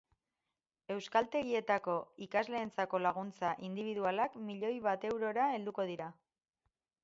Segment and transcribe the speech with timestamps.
[0.95, 1.97] Euskaltegietako
[2.27, 6.13] ikasleentzako laguntza indibidualak milioi bat eurora helduko dira.